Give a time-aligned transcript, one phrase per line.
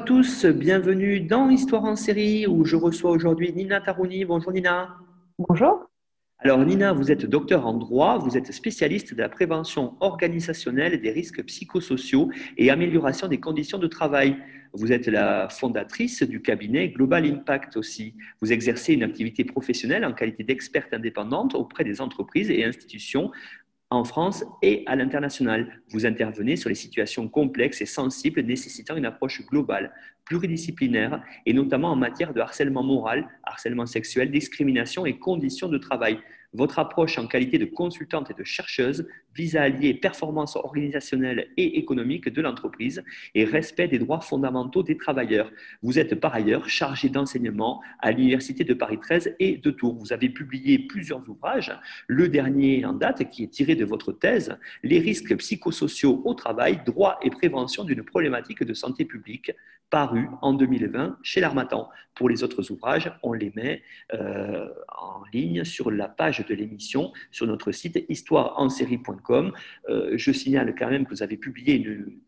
[0.00, 4.24] À tous, bienvenue dans Histoire en série où je reçois aujourd'hui Nina Tarouni.
[4.24, 4.96] Bonjour Nina.
[5.38, 5.90] Bonjour.
[6.38, 11.10] Alors Nina, vous êtes docteur en droit, vous êtes spécialiste de la prévention organisationnelle des
[11.10, 14.38] risques psychosociaux et amélioration des conditions de travail.
[14.72, 18.14] Vous êtes la fondatrice du cabinet Global Impact aussi.
[18.40, 23.32] Vous exercez une activité professionnelle en qualité d'experte indépendante auprès des entreprises et institutions
[23.90, 25.82] en France et à l'international.
[25.90, 29.92] Vous intervenez sur les situations complexes et sensibles nécessitant une approche globale,
[30.24, 36.20] pluridisciplinaire, et notamment en matière de harcèlement moral, harcèlement sexuel, discrimination et conditions de travail.
[36.52, 39.08] Votre approche en qualité de consultante et de chercheuse
[39.40, 43.02] vise à allier performance organisationnelle et économique de l'entreprise
[43.34, 45.50] et respect des droits fondamentaux des travailleurs.
[45.82, 49.96] Vous êtes par ailleurs chargé d'enseignement à l'Université de Paris 13 et de Tours.
[49.96, 51.72] Vous avez publié plusieurs ouvrages,
[52.06, 56.80] le dernier en date qui est tiré de votre thèse, Les risques psychosociaux au travail,
[56.84, 59.52] droit et prévention d'une problématique de santé publique,
[59.90, 61.88] paru en 2020 chez l'Armatan.
[62.14, 63.82] Pour les autres ouvrages, on les met
[64.14, 69.29] euh, en ligne sur la page de l'émission sur notre site histoireensérie.com.
[69.88, 72.18] Euh, je signale quand même que vous avez publié une,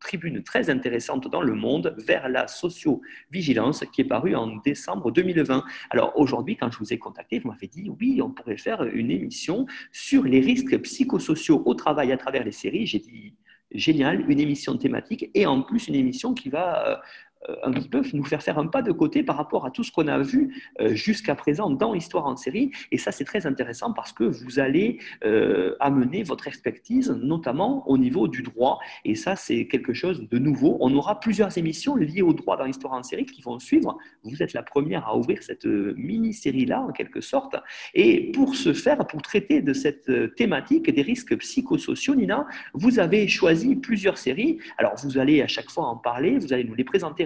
[0.00, 5.62] tribune très intéressante dans Le Monde vers la socio-vigilance qui est parue en décembre 2020.
[5.90, 9.12] Alors aujourd'hui, quand je vous ai contacté, vous m'avez dit oui, on pourrait faire une
[9.12, 12.84] émission sur les risques psychosociaux au travail à travers les séries.
[12.84, 13.36] J'ai dit
[13.74, 16.96] génial, une émission thématique et en plus une émission qui va euh,
[17.62, 20.08] un petit nous faire faire un pas de côté par rapport à tout ce qu'on
[20.08, 22.70] a vu euh, jusqu'à présent dans Histoire en série.
[22.90, 27.98] Et ça, c'est très intéressant parce que vous allez euh, amener votre expertise, notamment au
[27.98, 28.78] niveau du droit.
[29.04, 30.76] Et ça, c'est quelque chose de nouveau.
[30.80, 33.98] On aura plusieurs émissions liées au droit dans Histoire en série qui vont suivre.
[34.24, 37.56] Vous êtes la première à ouvrir cette mini-série-là, en quelque sorte.
[37.94, 43.28] Et pour ce faire, pour traiter de cette thématique des risques psychosociaux, Nina, vous avez
[43.28, 44.58] choisi plusieurs séries.
[44.78, 47.24] Alors, vous allez à chaque fois en parler, vous allez nous les présenter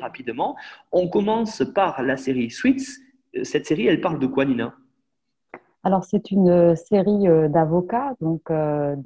[0.92, 2.98] On commence par la série Suits.
[3.42, 4.74] Cette série, elle parle de quoi, Nina?
[5.86, 8.96] Alors, c'est une série euh, d'avocats, donc euh,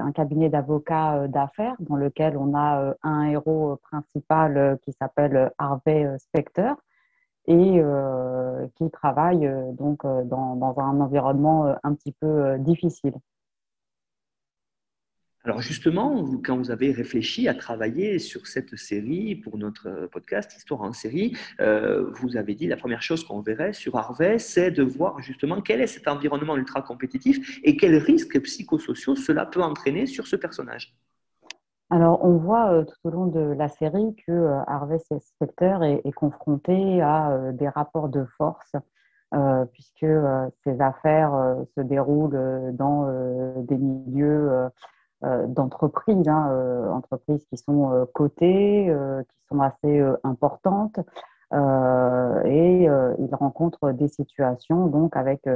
[0.00, 6.08] un cabinet d'avocats euh, d'affaires dans lequel on a un héros principal qui s'appelle Harvey
[6.16, 6.72] Specter
[7.46, 7.82] et
[8.76, 13.14] qui travaille donc dans, un environnement un petit peu difficile.
[15.42, 20.82] Alors justement, quand vous avez réfléchi à travailler sur cette série pour notre podcast Histoire
[20.82, 24.82] en série, euh, vous avez dit la première chose qu'on verrait sur Harvey, c'est de
[24.82, 30.04] voir justement quel est cet environnement ultra compétitif et quels risques psychosociaux cela peut entraîner
[30.04, 30.94] sur ce personnage.
[31.88, 36.12] Alors, on voit euh, tout au long de la série que euh, Harvey Specter est,
[36.12, 38.76] confronté à des rapports de force,
[39.72, 40.06] puisque
[40.64, 43.06] ses affaires se déroulent dans
[43.62, 44.68] des milieux euh,
[45.22, 48.94] d'entreprises, hein, euh, entreprises qui sont euh, cotées,
[49.28, 50.98] qui sont assez importantes,
[51.52, 55.48] et il rencontre des situations donc avec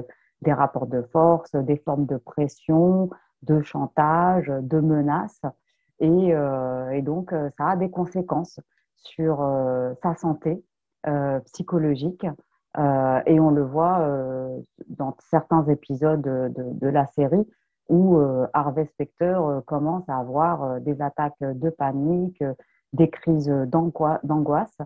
[0.42, 3.10] des rapports de force, des formes de pression,
[3.42, 5.42] de chantage, de menaces,
[6.00, 6.34] et,
[7.02, 8.58] donc ça a des conséquences
[8.96, 9.38] sur
[10.02, 10.64] sa santé
[11.44, 12.26] psychologique.
[12.76, 14.04] et on le voit
[14.88, 17.46] dans certains épisodes de, de la série,
[17.88, 22.42] où euh, Harvey Specter euh, commence à avoir euh, des attaques de panique,
[22.92, 24.78] des crises d'angoisse,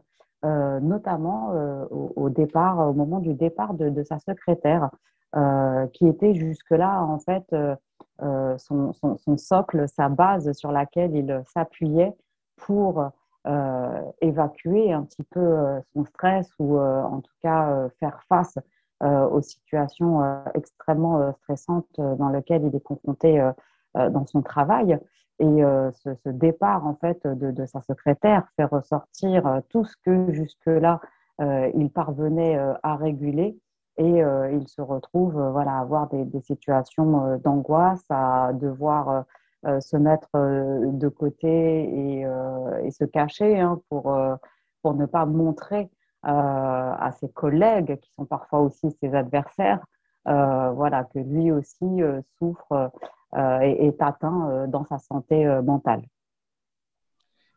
[0.43, 1.53] notamment
[1.91, 4.89] au, départ, au moment du départ de, sa secrétaire,
[5.93, 7.55] qui était jusque-là en fait
[8.57, 12.17] son, socle, sa base sur laquelle il s'appuyait
[12.57, 13.11] pour
[14.23, 18.57] évacuer un petit peu son stress ou en tout cas faire face
[19.05, 23.41] aux situations euh, extrêmement euh, stressantes dans lesquelles il est confronté
[23.95, 24.99] dans son travail.
[25.41, 25.63] Et
[25.93, 31.01] ce, départ en fait de, sa secrétaire fait ressortir tout ce que jusque-là
[31.41, 33.57] il parvenait à réguler
[33.97, 34.21] et
[34.53, 39.25] il se retrouve voilà, à avoir des, situations d'angoisse, à devoir
[39.65, 42.19] se mettre de côté
[42.85, 44.15] et, se cacher hein, pour,
[44.83, 49.81] pour ne pas montrer euh, à ses collègues, qui sont parfois aussi ses adversaires,
[50.27, 52.91] euh, voilà, que lui aussi euh, souffre
[53.35, 56.03] et est atteint dans sa santé mentale.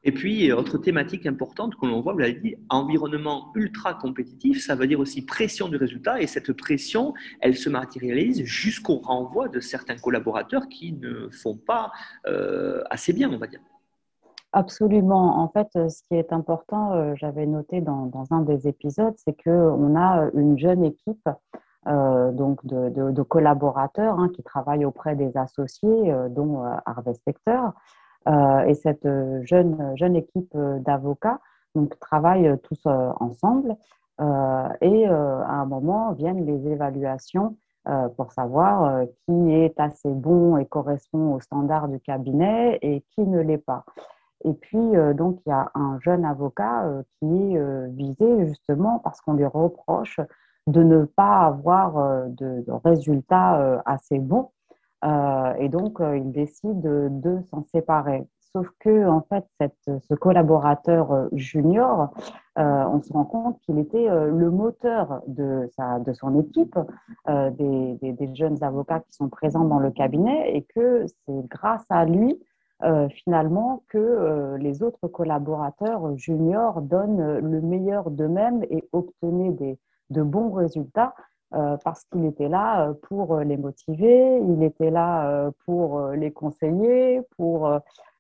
[0.04, 4.74] Et puis, autre thématique importante que l'on voit, vous l'avez dit, environnement ultra compétitif, ça
[4.74, 6.22] veut dire aussi pression du résultat.
[6.22, 11.92] Et cette pression, elle se matérialise jusqu'au renvoi de certains collaborateurs qui ne font pas
[12.26, 13.62] euh, assez bien, on va dire.
[14.54, 15.40] Absolument.
[15.42, 19.96] En fait, ce qui est important, euh, j'avais noté dans, un des épisodes, c'est qu'on
[19.96, 21.30] a une jeune équipe
[21.88, 26.64] euh, donc de, collaborateurs hein, qui travaillent auprès des associés, dont.
[28.28, 31.40] Euh, et cette euh, jeune, jeune équipe euh, d'avocats
[32.00, 33.78] travaille tous ensemble.
[34.20, 37.56] et à un moment viennent les évaluations
[38.18, 43.40] pour savoir qui est assez bon et correspond aux standards du cabinet et qui ne
[43.40, 43.86] l'est pas.
[44.44, 46.86] Et puis, donc, il y a un jeune avocat
[47.20, 50.20] qui est visé justement parce qu'on lui reproche
[50.68, 54.50] de ne pas avoir de, résultats assez bons
[55.04, 58.28] euh, et donc, euh, il décide de, s'en séparer.
[58.54, 59.46] Sauf que, en fait,
[59.88, 62.10] ce collaborateur euh, junior,
[62.58, 66.78] on se rend compte qu'il était le moteur de, sa, de son équipe,
[67.28, 72.38] des, jeunes avocats qui sont présents dans le cabinet, et que c'est grâce à lui,
[73.14, 79.78] finalement, que les autres collaborateurs juniors donnent le meilleur d'eux-mêmes et obtenaient des,
[80.10, 81.14] de bons résultats
[81.54, 86.32] euh, parce qu'il était là euh, pour euh, les motiver, il était là pour les
[86.32, 87.70] conseiller, pour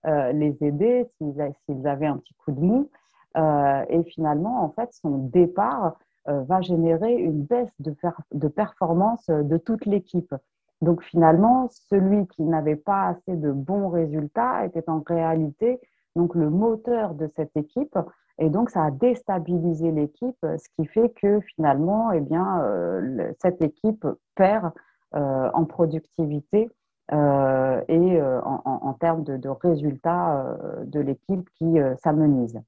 [0.03, 2.89] les aider s'ils avaient un petit coup de mou.
[3.35, 10.33] et finalement, en fait, son départ va générer une baisse de performance de toute l'équipe.
[10.81, 15.79] Donc finalement, celui qui n'avait pas assez de bons résultats était en réalité
[16.15, 17.97] donc le moteur de cette équipe
[18.41, 23.61] et donc, ça a déstabilisé l'équipe, ce qui fait que finalement, eh bien, euh, cette
[23.61, 24.05] équipe
[24.35, 24.71] perd
[25.13, 26.67] euh, en productivité
[27.11, 32.59] euh, et en, termes de résultats de l'équipe qui s'amenuise.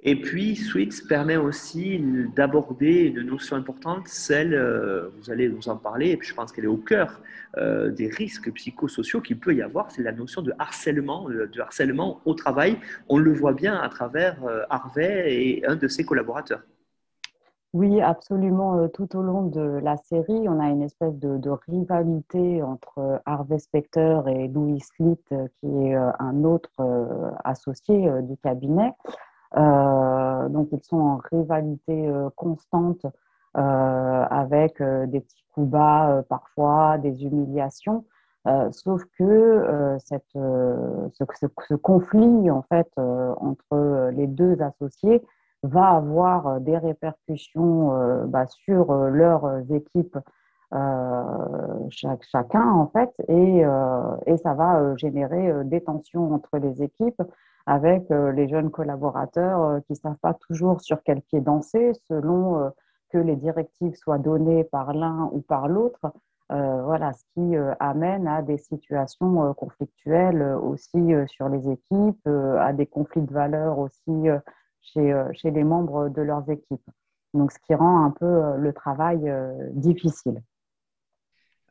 [0.00, 2.00] Et puis, Sweets permet aussi
[2.36, 6.52] d'aborder une notion importante, celle, euh, vous allez nous en parler, et puis je pense
[6.52, 7.20] qu'elle est au cœur
[7.56, 11.60] euh, des risques psychosociaux qu'il peut y avoir, c'est la notion de harcèlement, euh, de
[11.60, 12.78] harcèlement au travail.
[13.08, 14.36] On le voit bien à travers
[14.70, 16.62] Harvey et un de ses collaborateurs.
[17.72, 18.88] Oui, absolument.
[18.88, 24.20] Tout au long de la série, on a une espèce de, rivalité entre Harvey Specter
[24.28, 26.70] et Louis Litt, qui est un autre
[27.44, 28.92] associé du cabinet.
[29.56, 33.06] Euh, donc, ils sont en rivalité euh, constante
[33.56, 38.04] euh, avec des petits coups bas parfois, des humiliations.
[38.70, 45.22] sauf que ce, conflit en fait entre les deux associés
[45.62, 50.18] va avoir des répercussions bah, sur leurs équipes
[51.90, 53.64] chacun en fait et
[54.36, 57.22] ça va générer des tensions entre les équipes
[57.68, 61.92] avec euh, les jeunes collaborateurs euh, qui ne savent pas toujours sur quel pied danser
[62.08, 62.70] selon euh,
[63.10, 66.12] que les directives soient données par l'un ou par l'autre.
[66.50, 72.26] voilà, ce qui amène à des situations conflictuelles aussi sur les équipes,
[72.58, 74.28] à des conflits de valeurs aussi
[74.82, 76.90] chez, chez les membres de leurs équipes.
[77.32, 79.32] Donc, ce qui rend un peu le travail
[79.72, 80.42] difficile.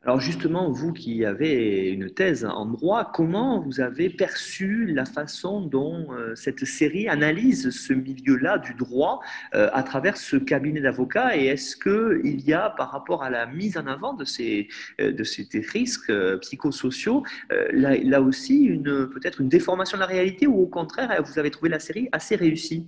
[0.08, 5.60] Alors justement, vous qui avez une thèse en droit, comment vous avez perçu la façon
[5.60, 9.20] dont euh, cette série analyse ce milieu-là du droit
[9.54, 11.36] euh, à travers ce cabinet d'avocats?
[11.36, 15.12] Et est-ce qu'il y a, par rapport à la mise en avant de ces, euh,
[15.12, 16.10] de ces risques
[16.40, 18.80] psychosociaux, là, aussi
[19.12, 22.34] peut-être une déformation de la réalité ou au contraire, vous avez trouvé la série assez
[22.34, 22.86] réussie?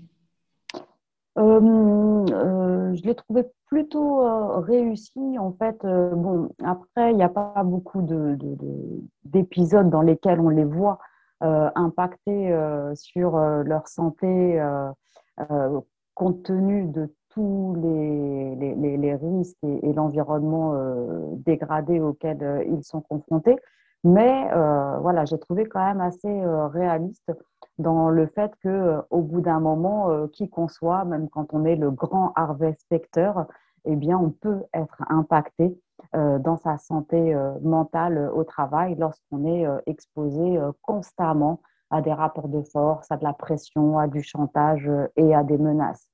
[1.40, 5.38] Je l'ai trouvé plutôt euh, réussi.
[5.38, 8.02] En fait, euh, bon, après, il n'y a pas beaucoup
[9.24, 10.98] d'épisodes de, dans lesquels on les voit
[11.42, 12.54] euh, impacter
[12.94, 14.60] sur leur santé
[16.14, 20.74] compte tenu de tous les, risques et l'environnement
[21.36, 23.56] dégradé auquel ils sont confrontés.
[24.04, 24.48] Mais
[25.00, 26.42] voilà, j'ai trouvé quand même assez
[26.72, 27.30] réaliste
[27.80, 31.52] dans le fait que euh, au bout d'un moment, euh, qui qu'on soit, même quand
[31.52, 33.32] on est le grand Harvey Specter,
[33.86, 35.78] eh bien, on peut être impacté
[36.14, 42.62] euh, dans sa santé mentale au travail lorsqu'on est exposé constamment à des rapports de
[42.62, 46.08] force, à de la pression, à du chantage et à des menaces.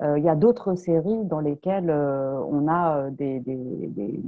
[0.00, 4.20] Il y a d'autres séries dans lesquelles on a des, des,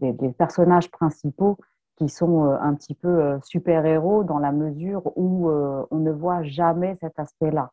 [0.00, 1.58] des personnages principaux
[1.98, 6.12] qui sont euh, un petit peu euh, super-héros dans la mesure où euh, on ne
[6.12, 7.70] voit jamais cet aspect-là,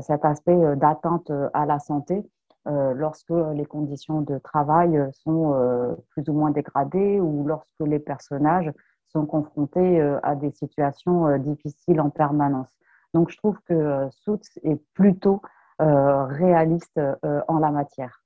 [0.00, 2.22] cet aspect d'atteinte à la santé
[2.66, 8.70] lorsque les conditions de travail sont plus ou moins dégradées ou lorsque les personnages
[9.08, 12.68] sont confrontés à des situations difficiles en permanence.
[13.12, 15.42] Donc, je trouve que Suits est plutôt
[15.80, 17.00] réaliste
[17.48, 18.21] en la matière.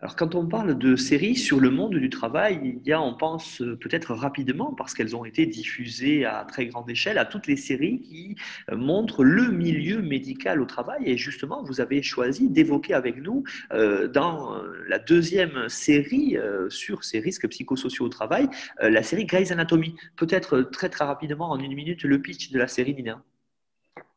[0.00, 3.14] Alors, quand on parle de séries sur le monde du travail, il y a, on
[3.14, 7.48] pense euh, peut-être rapidement, parce qu'elles ont été diffusées à très grande échelle, à toutes
[7.48, 8.36] les séries qui
[8.70, 11.02] euh, montrent le milieu médical au travail.
[11.06, 14.54] Et justement, vous avez choisi d'évoquer avec nous, euh, dans
[14.86, 16.36] la deuxième série
[16.68, 18.48] sur ces risques psychosociaux au travail,
[18.80, 19.96] la série Grey's Anatomy.
[20.16, 23.22] Peut-être très très rapidement, en une minute, le pitch de la série, Nina.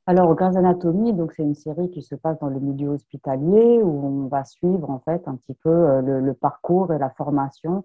[0.07, 4.05] Alors, Grey's Anatomy, donc c'est une série qui se passe dans le milieu hospitalier où
[4.05, 7.83] on va suivre en fait un petit peu euh, le, parcours et la formation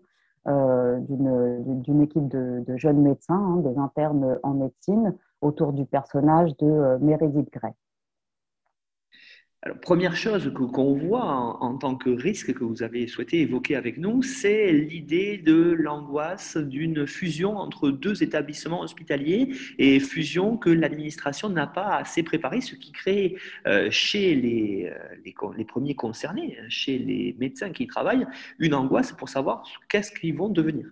[0.48, 6.66] euh, d'une équipe de, jeunes médecins, hein, des internes en médecine, autour du personnage de
[6.66, 7.74] euh, Meredith Grey
[9.82, 14.22] première chose qu'on voit en, tant que risque que vous avez souhaité évoquer avec nous,
[14.22, 21.66] c'est l'idée de l'angoisse d'une fusion entre deux établissements hospitaliers et fusion que l'administration n'a
[21.66, 23.36] pas assez préparée, ce qui crée
[23.66, 28.26] euh, chez les, euh, les, premiers concernés, chez les médecins qui travaillent,
[28.58, 30.86] une angoisse pour savoir qu'est-ce qu'ils vont devenir.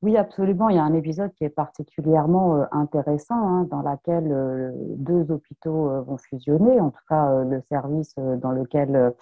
[0.00, 0.68] Oui, absolument.
[0.68, 5.32] Il y a un épisode qui est particulièrement euh, intéressant hein, dans lequel euh, deux
[5.32, 9.12] hôpitaux euh, vont fusionner, en tout cas le service dans lequel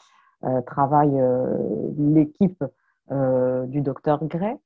[0.66, 1.18] travaille
[1.97, 2.62] l'équipe
[3.11, 4.56] du docteur Gray.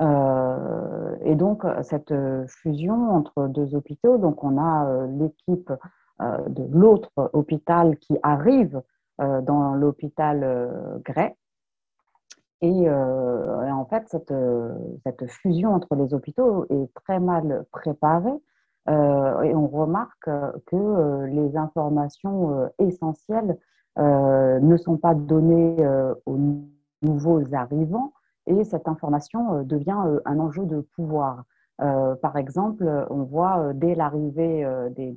[0.00, 2.14] et donc, cette
[2.46, 5.72] fusion entre deux hôpitaux, donc on a l'équipe
[6.20, 8.82] de l'autre hôpital qui arrive
[9.18, 11.34] dans l'hôpital Gray
[12.62, 14.32] euh, et, en fait, cette,
[15.04, 18.40] cette, fusion entre les hôpitaux est très mal préparée.
[18.88, 20.28] Euh, et on remarque
[20.66, 23.58] que euh, les informations essentielles
[23.96, 25.76] ne sont pas données
[26.26, 26.38] aux
[27.02, 28.12] nouveaux arrivants
[28.46, 31.44] et cette information devient un enjeu de pouvoir.
[31.78, 35.14] par exemple, on voit dès l'arrivée des,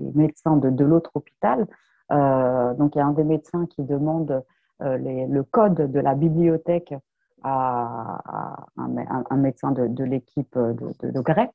[0.00, 1.68] médecins de, de l'autre hôpital,
[2.10, 4.42] donc il y a un des médecins qui demande
[4.82, 6.94] euh, le code de la bibliothèque
[7.42, 8.20] à,
[8.76, 11.50] un, médecin de, l'équipe de, de, Grey.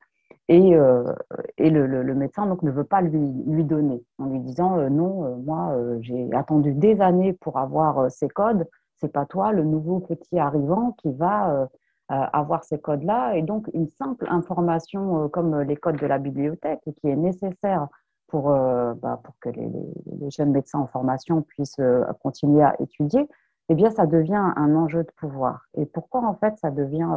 [0.49, 1.13] Et, euh,
[1.57, 5.37] et le, médecin donc, ne veut pas lui, lui donner en lui disant euh, non,
[5.37, 10.37] moi j'ai attendu des années pour avoir ces codes, c'est pas toi, le nouveau petit
[10.37, 11.69] arrivant, qui va
[12.09, 13.35] avoir ces codes-là.
[13.35, 17.87] Et donc une simple information comme les codes de la bibliothèque qui est nécessaire
[18.33, 23.29] pour, euh, bah, pour que les, jeunes médecins en formation puissent euh, continuer à étudier,
[23.69, 25.67] eh bien, ça devient un enjeu de pouvoir.
[25.77, 27.07] Et pourquoi, en fait, ça devient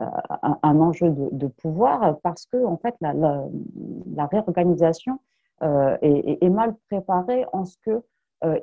[0.00, 0.06] euh,
[0.62, 2.16] un, enjeu de, pouvoir?
[2.22, 5.18] Parce que, en fait, la, la, réorganisation
[5.62, 8.00] est, mal préparée en ce que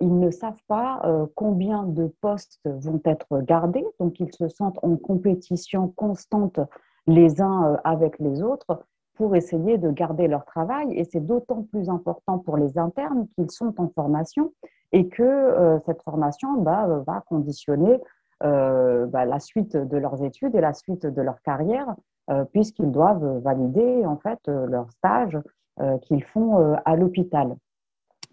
[0.02, 1.02] ils ne savent pas
[1.36, 6.60] combien de postes vont être gardés, donc ils se sentent en compétition constante
[7.08, 8.84] les uns avec les autres,
[9.20, 10.98] pour essayer de garder leur travail.
[10.98, 14.54] Et c'est d'autant plus important pour les internes qu'ils sont en formation
[14.94, 18.00] et que euh, cette formation bah, euh, va conditionner
[18.44, 21.96] euh, bah, la suite de leurs études et la suite de leur carrière,
[22.54, 25.36] puisqu'ils doivent valider en fait leur stage
[26.04, 27.56] qu'ils font à l'hôpital.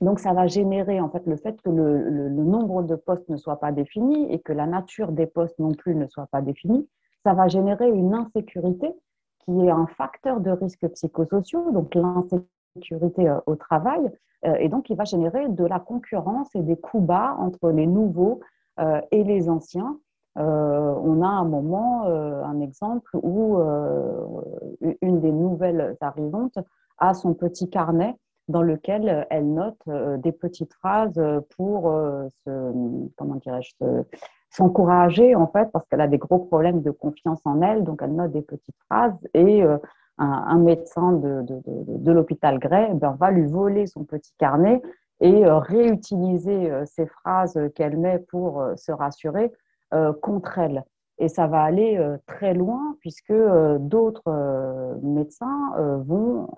[0.02, 3.38] Donc, ça va générer en fait le fait que le, le, nombre de postes ne
[3.38, 6.86] soit pas défini et que la nature des postes non plus ne soit pas définie.
[7.24, 8.94] Ça va générer une insécurité
[9.46, 14.10] qui est un facteur de risque psychosociaux, donc l'insécurité euh, au travail,
[14.44, 17.86] euh, et donc il va générer de la concurrence et des coups bas entre les
[17.86, 18.40] nouveaux
[18.80, 19.98] euh, et les anciens.
[20.36, 23.56] on a un moment, un exemple où
[25.00, 26.58] une des nouvelles arrivantes
[26.98, 28.14] a son petit carnet
[28.48, 29.82] dans lequel elle note
[30.18, 31.18] des petites phrases
[31.56, 31.90] pour
[32.44, 32.50] se,
[33.16, 33.72] comment dirais-je,
[34.50, 38.14] s'encourager en fait parce qu'elle a des gros problèmes de confiance en elle, donc elle
[38.14, 39.78] note des petites phrases et euh,
[40.18, 44.80] un, médecin de, de, l'hôpital Gray ben, va lui voler son petit carnet
[45.20, 49.52] et euh, réutiliser euh, ces phrases qu'elle met pour se rassurer
[50.20, 50.84] contre elle.
[51.18, 53.32] Et ça va aller très loin puisque
[53.78, 55.72] d'autres médecins
[56.04, 56.48] vont,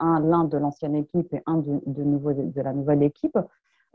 [0.00, 3.36] l'un de l'ancienne équipe et un de, nouveau, de la nouvelle équipe,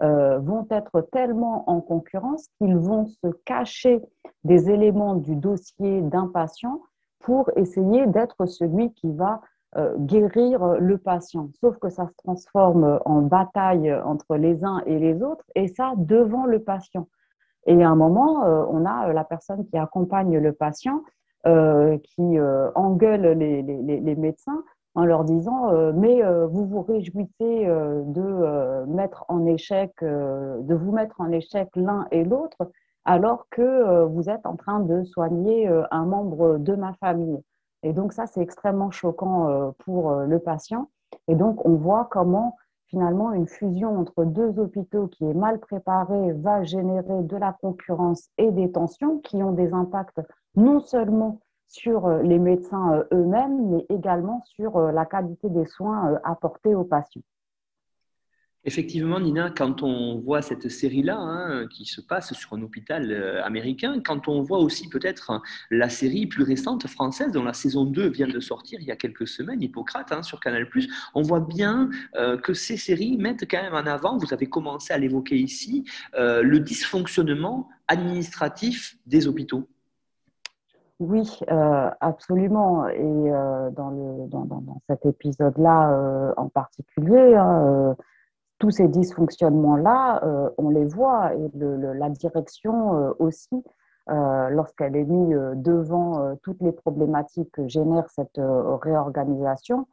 [0.02, 4.02] euh, vont être tellement en concurrence qu'ils vont se cacher
[4.44, 6.82] des éléments du dossier d'un patient
[7.20, 9.40] pour essayer d'être celui qui va
[9.78, 11.50] euh, guérir le patient.
[11.62, 15.94] Sauf que ça se transforme en bataille entre les uns et les autres, et ça
[15.96, 17.08] devant le patient.
[17.66, 21.04] Et à un moment, euh, on a la personne qui accompagne le patient,
[21.46, 22.40] qui
[22.74, 24.64] engueule les, médecins
[24.96, 30.74] en leur disant euh, mais euh, vous vous réjouissez euh, de mettre en échec, de
[30.74, 32.72] vous mettre en échec l'un et l'autre,
[33.04, 37.40] alors que vous êtes en train de soigner un membre de ma famille.
[37.84, 40.90] Et donc ça, c'est extrêmement choquant pour le patient.
[41.28, 42.56] Et donc, on voit comment
[42.88, 48.30] finalement une fusion entre deux hôpitaux qui est mal préparée va générer de la concurrence
[48.38, 50.22] et des tensions qui ont des impacts
[50.56, 55.65] non seulement sur euh, les médecins euh, eux-mêmes, mais également sur euh, la qualité des
[55.65, 57.22] soins apportés aux patients.
[58.67, 64.01] Effectivement, Nina, quand on voit cette série-là hein, qui se passe sur un hôpital américain,
[64.03, 68.27] quand on voit aussi peut-être la série plus récente française, dont la saison 2 vient
[68.27, 70.67] de sortir il y a quelques semaines, Hippocrate, hein, sur Canal+,
[71.13, 71.91] on voit bien
[72.41, 75.86] que ces séries mettent quand même en avant, vous avez commencé à l'évoquer ici,
[76.17, 79.69] le dysfonctionnement administratif des hôpitaux.
[81.00, 82.88] Oui, euh, absolument.
[82.88, 87.96] Et euh, dans, le, dans, dans, cet épisode-là euh, en particulier, hein,
[88.60, 90.22] tous ces dysfonctionnements-là,
[90.58, 91.34] on les voit.
[91.36, 93.64] Et la direction aussi,
[94.08, 99.88] lorsqu'elle est mise devant toutes les problématiques que génère cette réorganisation,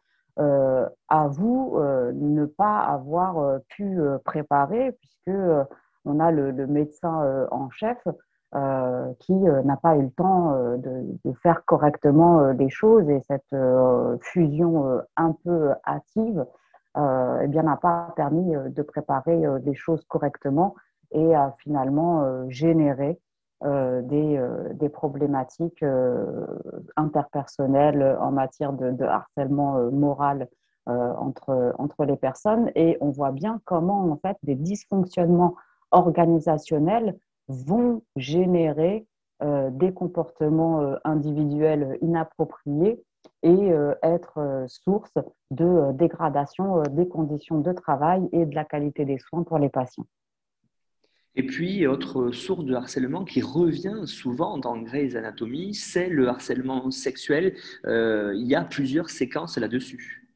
[1.08, 1.76] avoue
[2.14, 5.36] ne pas avoir pu préparer, puisque
[6.04, 7.98] on a le médecin en chef
[8.54, 13.22] euh, qui euh, n'a pas eu le temps euh, de, faire correctement les choses et
[13.22, 13.56] cette
[14.20, 16.44] fusion un peu hâtive
[16.94, 20.74] eh bien n'a pas permis de préparer les choses correctement
[21.12, 23.18] et a finalement généré
[23.64, 25.84] des, des, problématiques
[26.96, 30.48] interpersonnelles en matière de, de harcèlement moral
[30.86, 32.70] entre, entre les personnes.
[32.74, 35.56] Et on voit bien comment en fait des dysfonctionnements
[35.90, 37.16] organisationnels
[37.48, 39.06] vont générer
[39.42, 43.02] euh, des comportements euh, individuels inappropriés
[43.42, 45.14] et euh, être source
[45.50, 50.06] de dégradation des conditions de travail et de la qualité des soins pour les patients.
[51.34, 56.90] Et puis, autre source de harcèlement qui revient souvent dans Grey's Anatomy, c'est le harcèlement
[56.92, 57.56] sexuel.
[57.84, 60.28] il y a plusieurs séquences là-dessus.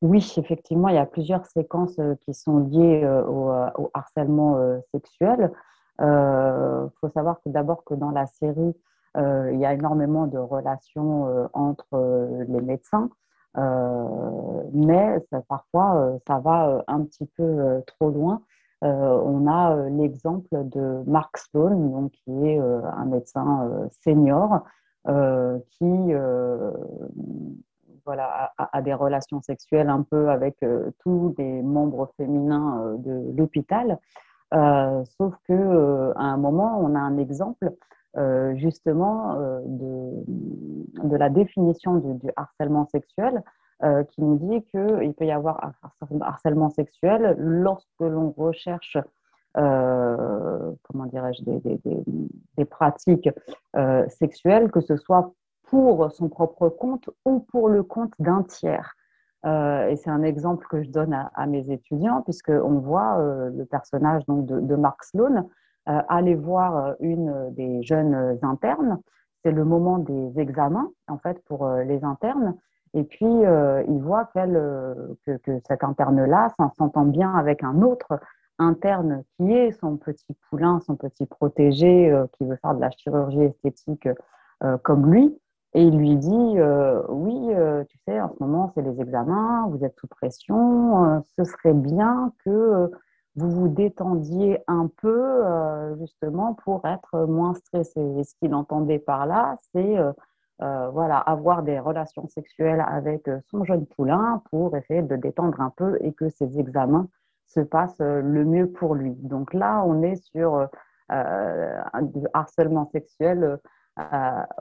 [0.00, 3.50] Oui, effectivement, il y a plusieurs séquences qui sont liées au,
[3.82, 5.52] au harcèlement sexuel.
[6.00, 8.74] Il euh, faut savoir que d'abord que dans la série,
[9.18, 13.10] euh, il y a énormément de relations euh, entre les médecins,
[14.72, 18.42] mais parfois ça va un petit peu trop loin.
[18.82, 24.62] on a l'exemple de Mark Sloan, qui est un médecin senior,
[25.04, 26.12] qui
[28.06, 30.64] voilà, a, des relations sexuelles un peu avec
[31.00, 33.98] tous les membres féminins de l'hôpital.
[34.52, 37.72] Euh, sauf que euh, à un moment, on a un exemple
[38.16, 43.42] euh, justement de, la définition du, harcèlement sexuel
[44.10, 45.72] qui nous dit qu'il peut y avoir
[46.20, 48.98] harcèlement sexuel lorsque l'on recherche
[49.54, 51.42] comment dirais-je,
[52.56, 53.30] des, pratiques
[54.08, 55.32] sexuelles, que ce soit
[55.62, 58.96] pour son propre compte ou pour le compte d'un tiers.
[59.46, 63.64] Euh, et c'est un exemple que je donne à, mes étudiants, puisqu'on voit euh, le
[63.64, 65.48] personnage donc, de, Mark Sloan
[65.88, 68.98] euh, aller voir une des jeunes internes.
[69.42, 72.54] C'est le moment des examens, en fait, pour les internes.
[72.92, 78.20] Et puis, il voit que, que, cette interne-là s'entend bien avec un autre
[78.58, 83.44] interne qui est son petit poulain, son petit protégé, qui veut faire de la chirurgie
[83.44, 84.08] esthétique
[84.82, 85.34] comme lui.
[85.74, 89.68] Et il lui dit euh, Oui, euh, tu sais, en ce moment, c'est les examens,
[89.68, 92.90] vous êtes sous pression, euh, ce serait bien que
[93.36, 95.44] vous vous détendiez un peu,
[96.00, 98.00] justement, pour être moins stressé.
[98.00, 99.96] Et ce qu'il entendait par là, c'est
[100.58, 105.96] voilà, avoir des relations sexuelles avec son jeune poulain pour essayer de détendre un peu
[106.00, 107.06] et que ses examens
[107.46, 109.14] se passent le mieux pour lui.
[109.14, 110.68] Donc là, on est sur
[111.08, 113.60] du harcèlement sexuel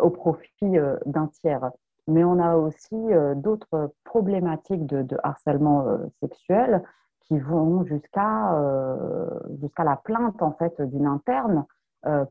[0.01, 1.71] au profit euh, d'un tiers.
[2.07, 5.85] Mais on a aussi euh, d'autres problématiques de, harcèlement
[6.21, 6.83] sexuel
[7.21, 8.57] qui vont jusqu'à
[9.61, 11.65] jusqu'à la plainte en fait d'une interne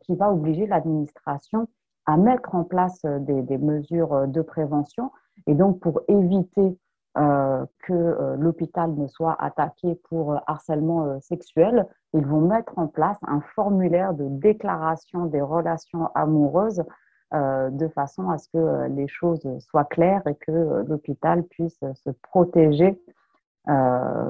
[0.01, 1.69] qui va obliger l'administration
[2.07, 5.13] à mettre en place des, mesures de prévention.
[5.47, 6.88] Et donc, pour éviter euh,
[7.19, 14.15] que l'hôpital ne soit attaqué pour harcèlement sexuel, ils vont mettre en place un formulaire
[14.15, 16.83] de déclaration des relations amoureuses
[17.35, 21.43] euh, de façon à ce que euh, les choses soient claires et que euh, l'hôpital
[21.43, 22.99] puisse se protéger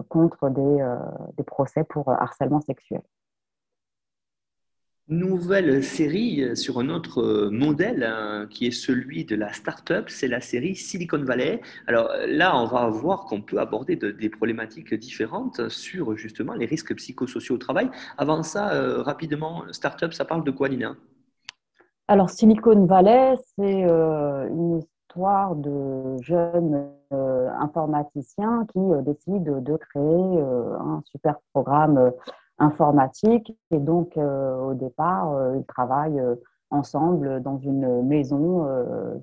[0.09, 3.03] contre des, procès pour harcèlement sexuel.
[5.09, 10.41] Nouvelle série sur un autre modèle hein, qui est celui de la start-up, c'est la
[10.41, 11.61] série Silicon Valley.
[11.87, 16.95] Alors là, on va voir qu'on peut aborder des problématiques différentes sur justement les risques
[16.95, 17.91] psychosociaux au travail.
[18.19, 18.71] Avant ça,
[19.03, 20.95] rapidement, start-up, ça parle de quoi, Nina?
[22.07, 31.03] Alors, Silicon Valley, c'est euh, une l'histoire de jeunes informaticiens qui décident de créer un
[31.07, 32.13] super programme
[32.59, 33.57] informatique.
[33.71, 36.23] Et donc, au départ, ils travaillent
[36.71, 38.67] ensemble dans une maison.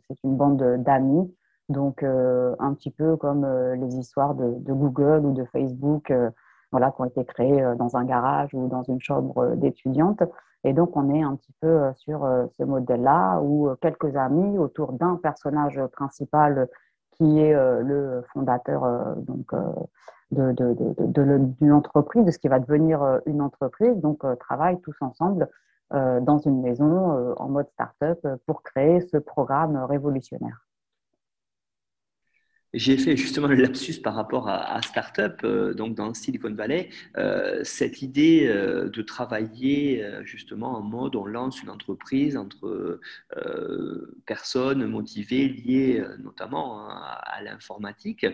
[0.07, 1.33] C'est une bande d'amis.
[1.69, 3.45] Donc, un petit peu comme
[3.75, 6.13] les histoires de, Google ou de Facebook
[6.71, 10.23] voilà, qui ont été créées dans un garage ou dans une chambre d'étudiante.
[10.65, 14.15] Et donc, on est un petit peu euh, sur euh, ce modèle-là où euh, quelques
[14.15, 16.67] amis autour d'un personnage principal
[17.11, 19.53] qui est le fondateur donc,
[20.35, 25.49] d'une de, entreprise, de ce qui va devenir une entreprise, donc travaillent tous ensemble
[25.91, 30.65] dans une maison en mode start-up pour créer ce programme révolutionnaire.
[32.75, 37.61] J'ai fait justement le lapsus par rapport à, Startup, euh, donc dans Silicon Valley, euh,
[37.63, 42.99] cette idée euh, de travailler justement en mode on lance une entreprise entre
[44.25, 48.25] personnes motivées, liées notamment hein, à, l'informatique.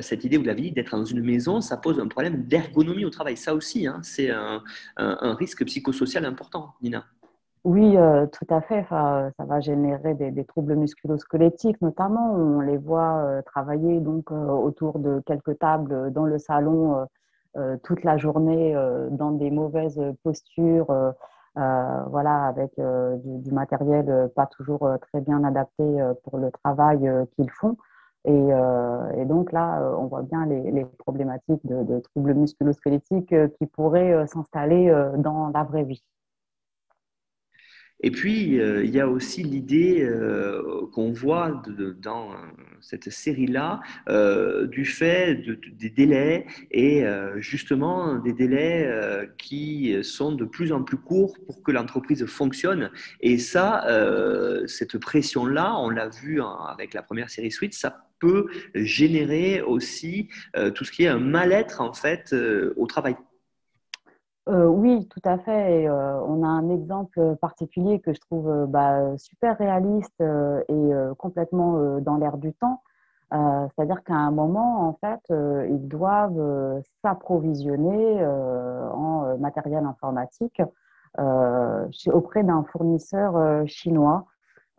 [0.00, 3.10] cette idée, vous l'avez dit, d'être dans une maison, ça pose un problème d'ergonomie au
[3.10, 3.36] travail.
[3.36, 7.04] Ça aussi, hein, c'est un risque psychosocial important, Nina.
[7.68, 8.78] Oui, euh, tout à fait.
[8.80, 12.32] Enfin, ça va générer des, troubles musculo-squelettiques, notamment.
[12.32, 17.06] On les voit euh, travailler donc euh, autour de quelques tables dans le salon
[17.82, 18.74] toute la journée
[19.10, 20.86] dans des mauvaises postures,
[21.56, 25.84] voilà, avec du, matériel pas toujours très bien adapté
[26.22, 27.76] pour le travail qu'ils font.
[28.24, 35.48] Et, donc là, on voit bien les, problématiques de troubles musculo-squelettiques qui pourraient s'installer dans
[35.48, 36.04] la vraie vie.
[38.00, 41.62] Et puis, euh, il y a aussi l'idée euh, qu'on voit
[42.00, 42.30] dans
[42.80, 47.04] cette série-là euh, du fait des délais et
[47.36, 48.88] justement des délais
[49.36, 52.90] qui sont de plus en plus courts pour que l'entreprise fonctionne.
[53.20, 53.84] Et ça,
[54.66, 60.28] cette pression-là, on l'a vu avec la première série Suite, ça peut générer aussi
[60.74, 62.34] tout ce qui est un mal-être en fait
[62.76, 63.16] au travail.
[64.48, 65.86] Euh, oui, tout à fait.
[65.86, 70.22] Euh, on a un exemple particulier que je trouve euh, bah, super réaliste
[70.68, 72.82] et complètement dans l'air du temps.
[73.30, 80.62] C'est-à-dire qu'à un moment, en fait, ils doivent s'approvisionner en matériel informatique
[82.06, 84.26] auprès d'un fournisseur chinois.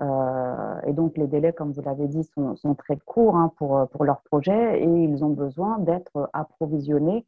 [0.02, 4.82] et donc, les délais, comme vous l'avez dit, sont, très courts hein, pour leur projet
[4.82, 7.26] et ils ont besoin d'être approvisionnés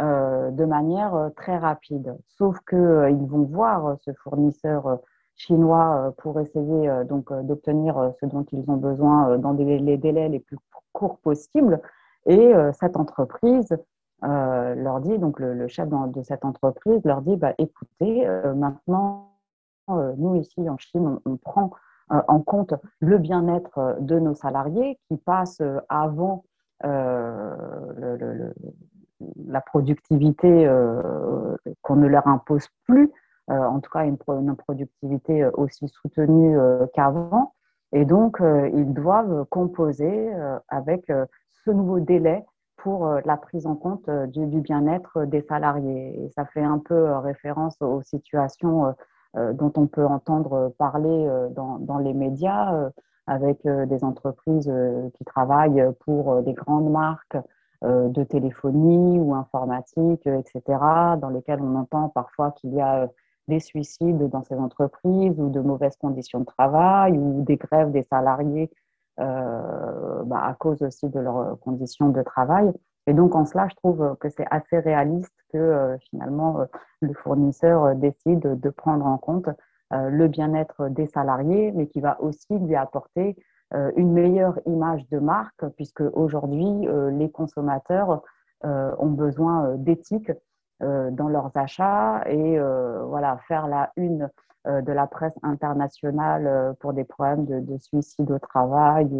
[0.00, 2.16] euh, de manière euh, très rapide.
[2.28, 5.00] Sauf qu'ils euh, vont voir ce fournisseur
[5.34, 10.58] chinois pour essayer donc d'obtenir ce dont ils ont besoin dans les délais les plus
[10.92, 11.80] courts possibles.
[12.26, 13.68] Et cette entreprise
[14.20, 19.28] leur dit, donc le, chef de cette entreprise leur dit, bah, écoutez, maintenant,
[19.86, 21.70] nous ici en Chine, on, prend
[22.08, 26.42] en compte le bien-être de nos salariés qui passent avant
[26.82, 28.52] le,
[29.46, 33.10] la productivité euh, qu'on ne leur impose plus,
[33.50, 34.18] euh, en tout cas une,
[34.56, 36.56] productivité euh, aussi soutenue
[36.94, 37.54] qu'avant.
[37.92, 40.30] Et donc, ils doivent composer
[40.68, 41.10] avec
[41.64, 42.44] ce nouveau délai
[42.76, 46.22] pour la prise en compte du, bien-être des salariés.
[46.22, 48.94] Et ça fait un peu référence aux situations
[49.34, 52.90] dont on peut entendre parler dans, les médias,
[53.26, 54.70] avec des entreprises
[55.14, 57.38] qui travaillent pour des grandes marques
[57.82, 60.62] de téléphonie ou informatique, euh, etc.,
[61.20, 63.06] dans lesquels on entend parfois qu'il y a euh,
[63.46, 68.02] des suicides dans ces entreprises ou de mauvaises conditions de travail ou des grèves des
[68.02, 68.70] salariés
[69.16, 72.70] bah, à cause aussi de leurs conditions de travail.
[73.08, 76.58] Et donc, en cela, je trouve que c'est assez réaliste que finalement
[77.00, 79.48] le fournisseur décide de prendre en compte
[79.90, 83.42] le bien-être des salariés, mais qui va aussi lui apporter euh,
[83.96, 88.22] une meilleure image de marque, puisque aujourd'hui, euh, les consommateurs
[88.64, 90.32] euh, ont besoin d'éthique
[90.80, 92.56] dans leurs achats et
[93.02, 94.30] voilà, faire la une
[94.64, 99.10] de la presse internationale pour des problèmes de, suicide au travail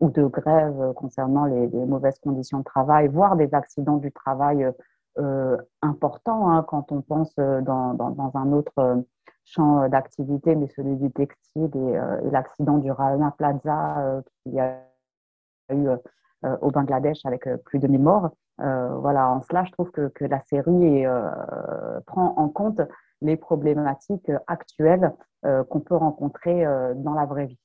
[0.00, 4.68] ou de grève concernant les, mauvaises conditions de travail, voire des accidents du travail
[5.80, 9.04] importants hein, quand on pense dans, dans un autre
[9.46, 14.54] champ euh, d'activité, mais celui du textile et, euh, l'accident du Rana Plaza euh, qu'il
[14.54, 14.82] y a
[15.72, 15.88] eu
[16.60, 18.30] au Bangladesh avec plus de 1000 morts.
[18.58, 21.04] voilà, en cela, je trouve que, que la série
[22.06, 22.80] prend en compte
[23.20, 27.58] les problématiques actuelles qu'on peut rencontrer dans la vraie vie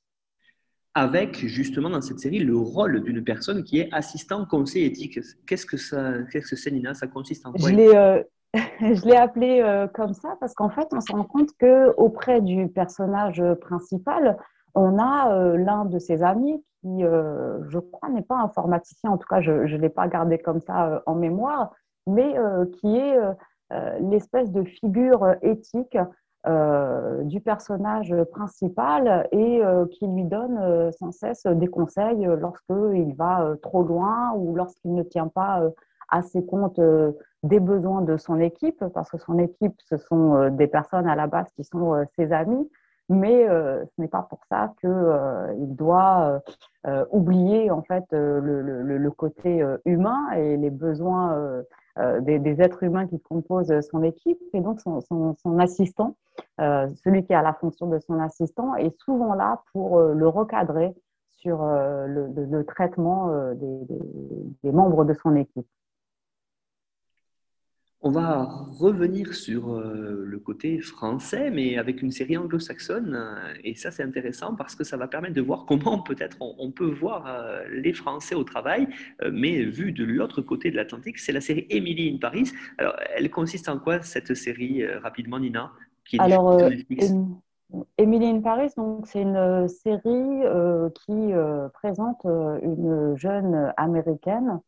[0.96, 5.20] avec justement dans cette série le rôle d'une personne qui est assistant conseil éthique.
[5.46, 6.96] Qu'est-ce que ça, qu'est-ce que c'est Nina?
[6.96, 7.70] Ça consiste en quoi?
[7.70, 8.24] Je l'ai
[9.18, 13.44] appelé euh, comme ça parce qu'en fait, on se rend compte que auprès du personnage
[13.62, 14.38] principal,
[14.76, 19.42] on a l'un de ses amis qui, je crois, n'est pas informaticien, en tout cas,
[19.42, 21.74] je ne l'ai pas gardé comme ça en mémoire,
[22.08, 22.34] mais
[22.80, 23.20] qui est
[24.00, 25.98] l'espèce de figure éthique
[27.26, 29.62] du personnage principal et
[29.92, 35.28] qui lui donne sans cesse des conseils lorsqu'il va trop loin ou lorsqu'il ne tient
[35.28, 35.62] pas
[36.08, 36.80] assez compte
[37.44, 41.28] des besoins de son équipe, parce que son équipe, ce sont des personnes à la
[41.28, 42.70] base qui sont ses amis,
[43.10, 46.42] mais ce n'est pas pour ça qu'il doit
[47.10, 51.64] oublier en fait le, côté humain et les besoins
[52.22, 54.40] des, êtres humains qui composent son équipe.
[54.54, 56.16] Et donc son, assistant,
[56.60, 60.94] celui qui a la fonction de son assistant, est souvent là pour le recadrer
[61.38, 65.68] sur le, traitement des membres de son équipe.
[68.04, 68.46] On va
[68.80, 73.16] revenir sur euh, le côté français, mais avec une série anglo-saxonne.
[73.64, 76.90] Et ça, c'est intéressant parce que ça va permettre de voir comment peut-être on, peut
[76.90, 78.88] voir euh, les Français au travail,
[79.22, 81.20] euh, mais vu de l'autre côté de l'Atlantique.
[81.20, 82.52] C'est la série Emily in Paris.
[82.80, 85.72] Alors, elle consiste en quoi cette série, rapidement, Nina
[86.18, 86.60] Alors,
[88.00, 90.42] Emily in Paris, donc, c'est une série
[91.06, 91.34] qui
[91.74, 94.60] présente une jeune américaine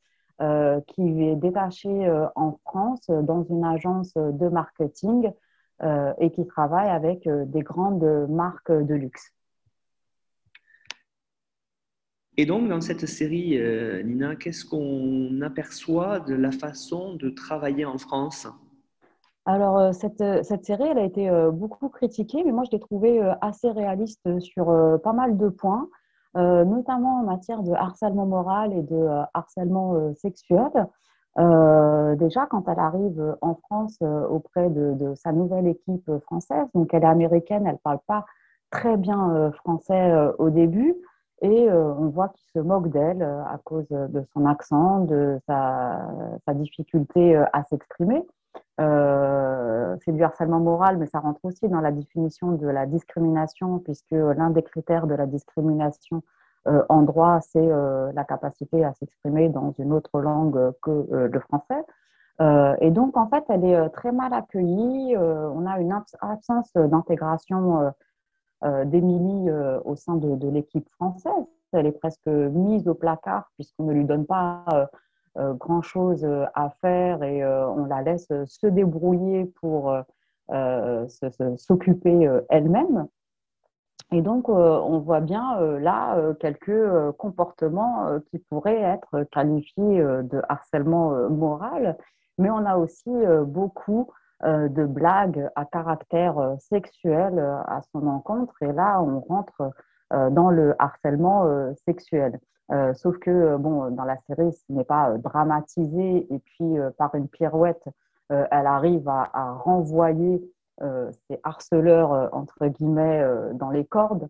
[0.41, 5.31] euh, qui est détaché euh, en France dans une agence de marketing
[5.83, 9.31] euh, et qui travaille avec des grandes marques de luxe.
[12.35, 13.59] Et donc, dans cette série,
[14.03, 18.47] Nina, qu'est-ce qu'on aperçoit de la façon de travailler en France?
[19.45, 23.69] Alors, cette, cette, série, elle a été beaucoup critiquée, mais moi, je l'ai trouvée assez
[23.69, 24.65] réaliste sur
[25.03, 25.87] pas mal de points.
[26.35, 30.71] Euh, notamment en matière de harcèlement moral et de euh, harcèlement euh, sexuel.
[32.17, 37.07] déjà, quand elle arrive en France auprès de, sa nouvelle équipe française, donc elle est
[37.07, 38.25] américaine, elle ne parle pas
[38.69, 40.95] très bien français au début,
[41.41, 46.07] et on voit qu'il se moque d'elle à cause de son accent, de sa,
[46.45, 48.23] sa difficulté à s'exprimer.
[48.81, 53.79] Euh, c'est du harcèlement moral, mais ça rentre aussi dans la définition de la discrimination,
[53.79, 56.23] puisque l'un des critères de la discrimination
[56.67, 61.39] euh, en droit, c'est euh, la capacité à s'exprimer dans une autre langue que le
[61.39, 61.83] français.
[62.81, 65.15] et donc, en fait, elle est très mal accueillie.
[65.17, 67.93] on a une absence d'intégration
[68.85, 69.51] d'Émilie
[69.85, 71.45] au sein de, l'équipe française.
[71.73, 74.65] Elle est presque mise au placard puisqu'on ne lui donne pas
[75.35, 79.95] grand-chose euh, à faire et euh, on la laisse se débrouiller pour
[81.57, 83.07] s'occuper elle-même.
[84.11, 91.97] Et donc, on voit bien là quelques comportements qui pourraient être qualifiés de harcèlement moral,
[92.37, 93.09] mais on a aussi
[93.47, 94.11] beaucoup
[94.43, 98.53] de blagues à caractère sexuel à son encontre.
[98.61, 99.71] Et là, on rentre
[100.11, 102.39] dans le harcèlement sexuel.
[102.73, 106.75] Euh, sauf que euh, bon, dans la série, ce n'est pas euh, dramatisé et puis
[106.97, 107.83] par une pirouette,
[108.29, 110.41] elle arrive à, renvoyer
[110.81, 114.27] ces harceleurs entre guillemets dans les cordes.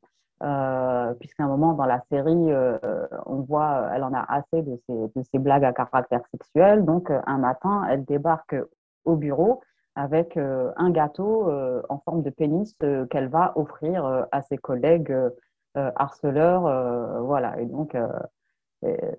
[1.19, 2.51] puisqu'à un moment dans la série,
[3.25, 4.77] on voit, elle en a assez de
[5.23, 6.83] ces, blagues à caractère sexuel.
[6.83, 8.57] Donc, un matin, elle débarque
[9.05, 9.61] au bureau
[9.95, 11.49] avec un gâteau
[11.87, 12.75] en forme de pénis
[13.09, 15.29] qu'elle va offrir à ses collègues euh,
[15.75, 16.65] harceleur.
[16.65, 17.59] Euh, voilà.
[17.59, 18.07] Et donc, euh,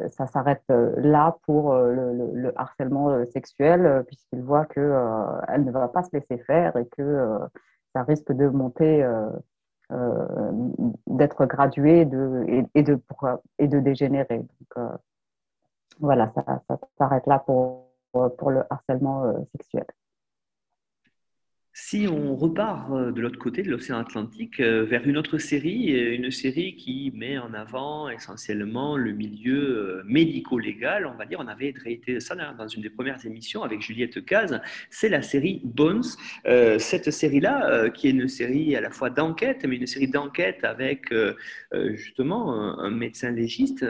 [0.09, 6.38] ça s'arrête là pour le, harcèlement sexuel, puisqu'il voit qu'elle ne va pas se laisser
[6.38, 7.38] faire et que
[7.95, 9.09] ça risque de monter.
[11.07, 14.38] d'être gradué et, de, dégénérer.
[14.38, 14.99] Donc,
[16.01, 16.61] voilà, ça,
[16.99, 19.87] s'arrête là pour le harcèlement sexuel.
[21.77, 25.93] Si on repart euh, de l'autre côté de l'océan Atlantique euh, vers une autre série,
[25.93, 31.49] euh, une série qui met en avant essentiellement le milieu médico-légal, on va dire, on
[31.49, 36.05] avait traité ça dans une des premières émissions avec Juliette Caz, c'est la série Bones.
[36.79, 41.13] cette série-là, qui est une série à la fois d'enquête, mais une série d'enquête avec
[41.73, 43.85] justement un, médecin légiste,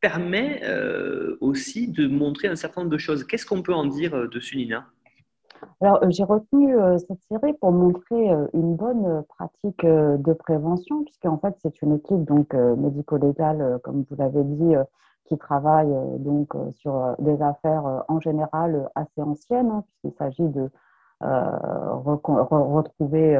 [0.00, 0.62] permet
[1.40, 3.24] aussi de montrer un certain nombre de choses.
[3.24, 4.86] Qu'est-ce qu'on peut en dire dessus, Nina?
[5.80, 11.02] Alors, euh, j'ai retenu euh, cette série pour montrer euh, une bonne pratique de prévention,
[11.04, 14.74] puisqu'en fait, c'est une équipe donc médico-légale, comme vous l'avez dit,
[15.26, 20.70] qui travaille donc sur des affaires en général assez anciennes, hein, puisqu'il s'agit de
[22.40, 23.38] retrouver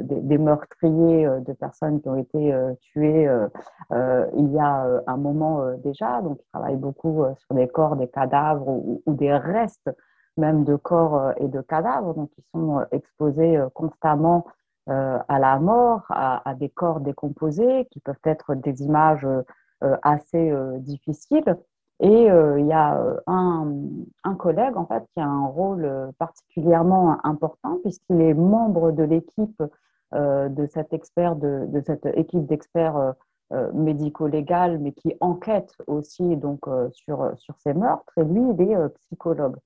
[0.00, 3.28] des, meurtriers de personnes qui ont été tuées
[3.92, 6.20] il y a un moment déjà.
[6.22, 9.90] Donc, ils travaillent beaucoup sur des corps, des cadavres ou des restes
[10.36, 14.46] même de corps euh, et de cadavres, donc qui sont euh, exposés euh, constamment
[14.86, 19.24] à la mort, à, des corps décomposés, qui peuvent être des images
[20.02, 21.56] assez difficiles.
[22.00, 28.20] Et il y a un, collègue en fait qui a un rôle particulièrement important puisqu'il
[28.20, 29.62] est membre de l'équipe
[30.12, 33.14] de cette équipe d'experts
[33.72, 38.12] médico-légal, mais qui enquête aussi donc sur ces meurtres.
[38.16, 39.56] Et lui, il est psychologue.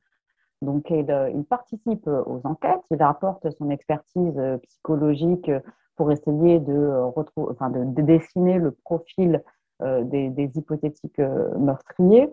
[0.64, 5.50] Donc, euh, il, participe aux enquêtes, il apporte son expertise euh, psychologique
[5.96, 9.42] pour essayer de, dessiner le profil
[9.82, 11.20] euh, des, hypothétiques
[11.58, 12.32] meurtriers.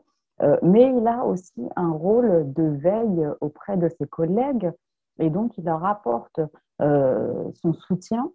[0.64, 4.72] mais il a aussi un rôle de veille auprès de ses collègues
[5.20, 6.40] et donc il leur apporte
[6.80, 8.32] son soutien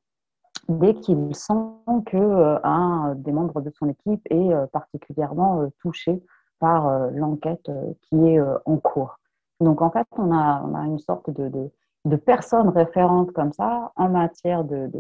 [0.69, 1.73] dès qu'il sent
[2.07, 6.23] que un des membres de son équipe est particulièrement touché
[6.61, 7.69] par l'enquête
[8.03, 9.19] qui est en cours.
[9.61, 11.71] Donc, en fait, on a, une sorte de,
[12.17, 14.91] personnes référentes comme ça en matière de,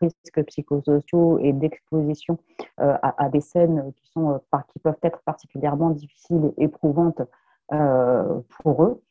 [0.00, 2.38] risques psychosociaux et d'exposition
[2.80, 7.22] euh, à, des scènes euh, qui peuvent être particulièrement difficiles et éprouvantes
[7.72, 9.02] euh, pour eux.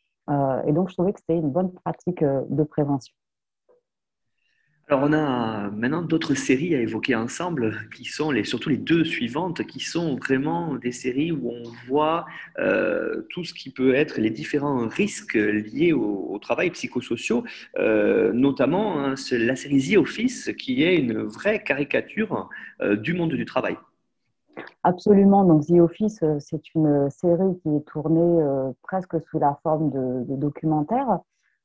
[0.66, 3.14] et donc, je trouvais que c'était une bonne pratique de prévention.
[4.92, 9.04] Alors, on a maintenant d'autres séries à évoquer ensemble, qui sont les, surtout les deux
[9.04, 12.26] suivantes, qui sont vraiment des séries où on voit
[12.58, 17.44] euh, tout ce qui peut être les différents risques liés au, travail psychosociaux,
[17.78, 22.50] euh, notamment hein, la série The Office, qui est une vraie caricature
[22.82, 23.78] euh, du monde du travail.
[24.82, 25.44] Absolument.
[25.44, 28.44] Donc, The Office, c'est une série qui est tournée
[28.82, 31.20] presque sous la forme de, de documentaire.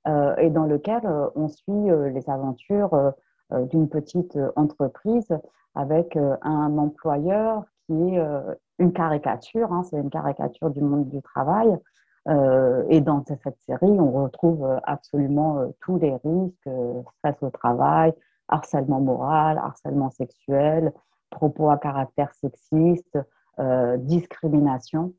[0.07, 3.12] Euh, et dans lequel euh, on suit euh, les aventures
[3.51, 5.29] d'une petite entreprise
[5.75, 8.23] avec un employeur qui est
[8.79, 11.69] une caricature, hein, c'est une caricature du monde du travail.
[12.88, 16.69] et dans cette série, on retrouve absolument tous les risques,
[17.19, 18.14] stress au travail,
[18.49, 20.93] harcèlement moral, harcèlement sexuel,
[21.31, 23.19] propos à caractère sexiste,
[23.99, 25.12] discrimination.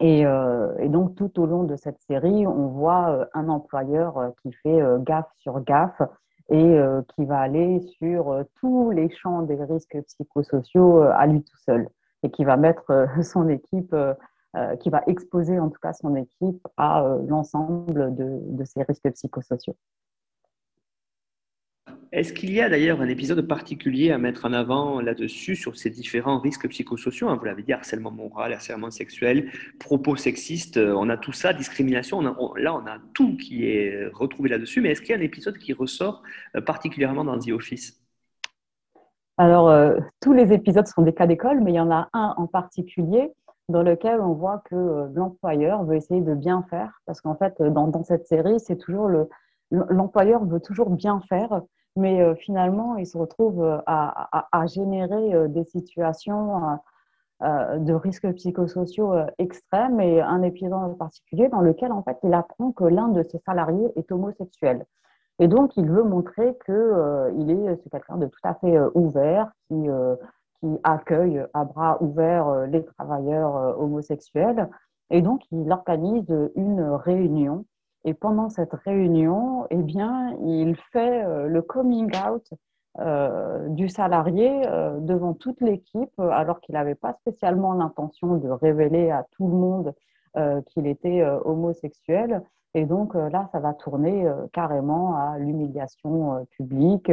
[0.00, 4.30] Euh, et, donc, tout au long de cette série, on voit euh, un employeur euh,
[4.42, 6.00] qui fait gaffe sur gaffe
[6.50, 6.76] et
[7.14, 11.88] qui va aller sur tous les champs des risques psychosociaux à lui tout seul
[12.22, 13.94] et qui va mettre son équipe,
[14.80, 19.76] qui va exposer en tout cas son équipe à l'ensemble de ces risques psychosociaux.
[22.12, 25.88] Est-ce qu'il y a d'ailleurs un épisode particulier à mettre en avant là-dessus sur ces
[25.88, 31.08] différents risques psychosociaux hein, Vous l'avez dit, harcèlement moral, harcèlement sexuel, propos sexistes, euh, on
[31.08, 35.12] a tout ça, discrimination, là on a tout qui est retrouvé là-dessus, mais est-ce qu'il
[35.12, 36.22] y a un épisode qui ressort
[36.54, 37.98] euh, particulièrement dans The Office?
[39.38, 42.34] Alors, euh, tous les épisodes sont des cas d'école, mais il y en a un
[42.36, 43.30] en particulier
[43.70, 47.88] dans lequel on voit que l'employeur veut essayer de bien faire, parce qu'en fait, dans,
[47.88, 49.30] dans cette série, c'est toujours le,
[49.70, 51.62] l'employeur veut toujours bien faire
[51.96, 56.78] mais euh, finalement, il se retrouve euh, à, générer euh, des situations
[57.40, 62.70] de risques psychosociaux extrêmes et un épisode en particulier dans lequel en fait il apprend
[62.70, 64.86] que l'un de ses salariés est homosexuel.
[65.40, 69.88] Et donc il veut montrer que il est quelqu'un de tout à fait ouvert qui
[70.60, 74.70] qui accueille à bras ouverts les travailleurs homosexuels.
[75.10, 77.64] Et donc il organise une réunion
[78.04, 82.48] et pendant cette réunion, eh bien, il fait euh, le coming out
[82.98, 89.10] euh, du salarié euh, devant toute l'équipe, alors qu'il n'avait pas spécialement l'intention de révéler
[89.10, 89.94] à tout le monde
[90.68, 92.40] qu'il était homosexuel.
[92.72, 97.12] Et donc là, ça va tourner carrément à l'humiliation publique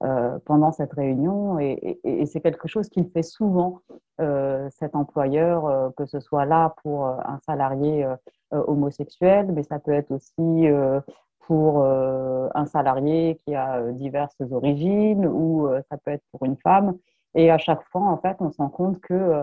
[0.00, 1.58] pendant cette réunion.
[1.58, 3.80] Et, c'est quelque chose qu'il fait souvent,
[4.18, 8.06] cet employeur, que ce soit là pour un salarié
[8.54, 11.00] euh, homosexuel, mais ça peut être aussi euh,
[11.48, 16.96] pour euh, un salarié qui a diverses origines ou ça peut être pour une femme.
[17.34, 19.42] Et à chaque fois, en fait, on se rend compte que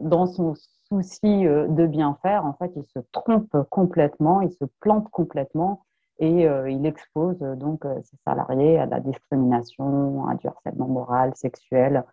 [0.00, 0.54] dans son
[0.88, 5.82] souci de bien faire, en fait, il se trompe complètement, il se plante complètement
[6.20, 12.04] et il expose donc ses salariés à la discrimination, à du harcèlement moral, sexuel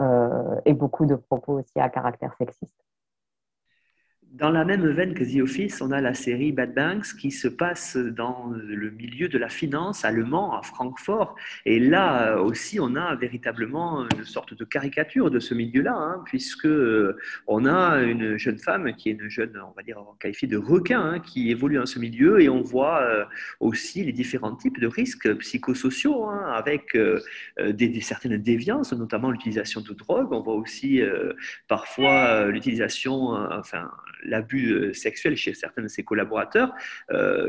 [0.00, 2.74] et beaucoup de propos aussi à caractère sexiste.
[4.34, 7.46] Dans la même veine que The Office, on a la série Bad Banks qui se
[7.46, 11.36] passe dans le milieu de la finance allemand, à Francfort.
[11.64, 16.22] Et là euh, aussi, on a véritablement une sorte de caricature de ce milieu-là, hein,
[16.24, 17.16] puisque euh,
[17.46, 21.00] on a une jeune femme qui est une jeune, on va dire, qualifiée de requin,
[21.00, 23.24] hein, qui évolue dans ce milieu, et on voit euh,
[23.60, 26.98] aussi les différents types de risques psychosociaux, hein, avec
[27.60, 30.32] des, certaines déviances, notamment l'utilisation de drogue.
[30.32, 31.00] On voit aussi
[31.68, 33.92] parfois l'utilisation, enfin,
[34.24, 36.72] l'abus sexuel chez certains de ses collaborateurs,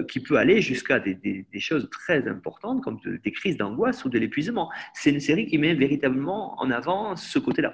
[0.07, 4.69] qui peut aller jusqu'à des, choses très importantes comme des crises d'angoisse ou de l'épuisement.
[4.93, 7.73] C'est une série qui met véritablement en avant ce côté-là.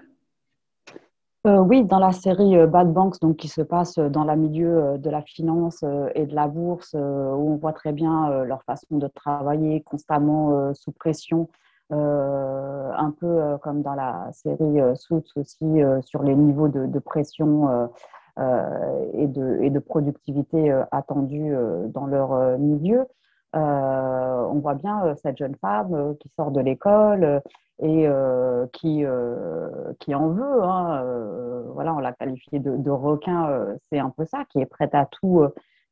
[1.47, 4.77] Euh, oui, dans la série euh, Bad Banks, donc, qui se passe dans le milieu
[4.77, 5.83] euh, de la finance
[6.13, 10.91] et de la bourse, où on voit très bien leur façon de travailler constamment sous
[10.91, 11.49] pression,
[11.89, 15.65] un peu comme dans la série Suits aussi,
[16.01, 17.89] sur les niveaux de, pression
[18.37, 21.53] et, de, et de productivité attendus
[21.89, 23.05] dans leur milieu.
[23.53, 27.41] on voit bien cette jeune femme qui sort de l'école
[27.81, 30.63] et euh, qui, euh, en veut.
[30.63, 34.93] Hein, euh, voilà, on l'a qualifié de, requin, c'est un peu ça, qui est prête
[34.93, 35.45] à tout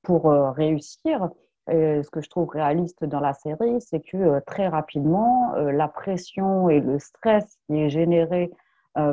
[0.04, 1.30] pour réussir.
[1.68, 6.80] Ce que je trouve réaliste dans la série, c'est que très rapidement, la pression et
[6.80, 8.52] le stress qui est généré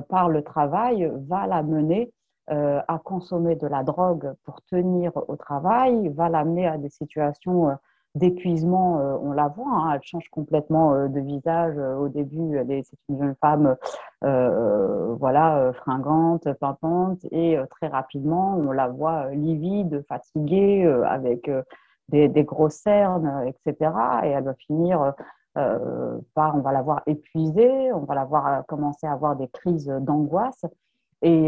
[0.08, 2.12] par le travail va la mener
[2.48, 7.76] à consommer de la drogue pour tenir au travail, va l'amener à des situations
[8.16, 11.74] d'épuisement, euh, on la voit, hein, elle change complètement euh, de visage.
[11.76, 13.76] Euh, au début, c'est une jeune femme
[15.18, 21.50] voilà, fringante, pimpante, et très rapidement, on la voit livide, fatiguée, avec
[22.08, 23.90] des, des, grosses cernes, etc.
[24.24, 25.14] Et elle va finir
[25.54, 29.86] par, on va la voir épuisée, on va la voir commencer à avoir des crises
[29.86, 30.64] d'angoisse.
[31.22, 31.46] Et,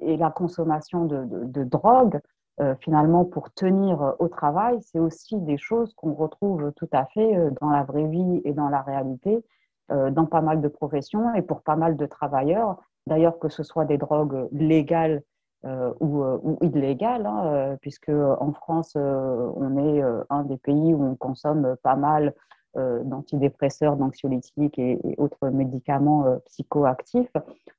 [0.00, 2.20] et, la consommation de, de drogue
[2.60, 7.04] euh, finalement pour tenir euh, au travail, c'est aussi des choses qu'on retrouve tout à
[7.06, 9.44] fait euh, dans la vraie vie et dans la réalité,
[9.90, 12.78] dans pas mal de professions et pour pas mal de travailleurs.
[13.06, 15.22] D'ailleurs, que ce soit des drogues légales
[16.00, 16.24] ou,
[16.62, 22.32] illégales, hein, puisque en France, on est un des pays où on consomme pas mal
[22.76, 27.32] d'antidépresseurs, d'anxiolytiques et, autres médicaments psychoactifs.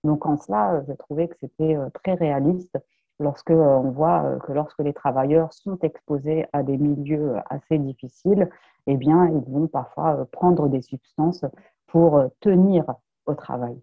[0.04, 2.78] Donc en cela, j'ai trouvé que c'était très réaliste
[3.20, 7.78] lorsque euh, on voit euh, que lorsque les travailleurs sont exposés à des milieux assez
[7.78, 8.50] difficiles,
[8.88, 11.46] eh bien, ils vont parfois euh, prendre des substances
[11.88, 12.86] pour tenir
[13.26, 13.80] au travail.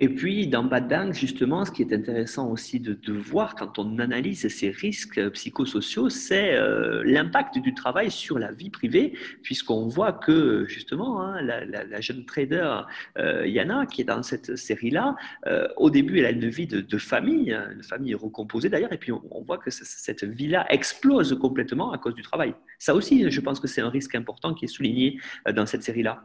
[0.00, 3.98] Et puis, dans Bad Banks, justement, ce qui est intéressant aussi de, voir quand on
[3.98, 10.12] analyse ces risques psychosociaux, c'est euh, l'impact du travail sur la vie privée, puisqu'on voit
[10.12, 12.82] que, justement, hein, la, jeune trader
[13.18, 15.16] euh, Yana, qui est dans cette série-là,
[15.48, 18.98] euh, au début, elle a une vie de, famille, hein, une famille recomposée d'ailleurs, et
[18.98, 22.54] puis on voit que cette vie-là explose complètement à cause du travail.
[22.78, 25.18] Ça aussi, je pense que c'est un risque important qui est souligné
[25.52, 26.22] dans cette série-là.